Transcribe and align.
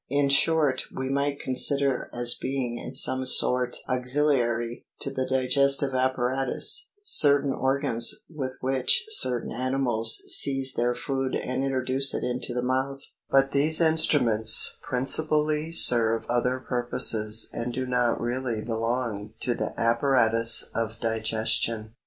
In 0.09 0.29
short 0.29 0.81
we 0.91 1.09
might 1.09 1.39
consider 1.39 2.09
as 2.11 2.33
being 2.33 2.79
in 2.79 2.95
some 2.95 3.23
sort 3.23 3.77
auxiliary 3.87 4.83
to 5.01 5.11
the 5.11 5.27
digestive 5.29 5.93
apparatus, 5.93 6.89
certain 7.03 7.53
organs 7.53 8.23
with 8.27 8.53
which 8.61 9.05
certain 9.09 9.51
animals 9.51 10.23
seize 10.25 10.73
their 10.73 10.95
food 10.95 11.35
and 11.35 11.63
introduce 11.63 12.15
it 12.15 12.23
into 12.23 12.51
the 12.51 12.63
mouth; 12.63 13.03
but 13.29 13.51
these 13.51 13.79
instru 13.79 14.25
ments 14.25 14.75
principally 14.81 15.71
serve 15.71 16.25
other 16.27 16.59
purposes 16.59 17.47
and 17.53 17.71
do 17.71 17.85
not 17.85 18.19
really 18.19 18.59
belong 18.61 19.33
to 19.41 19.53
the 19.53 19.79
apparatus 19.79 20.71
of 20.73 20.99
digestion. 20.99 21.93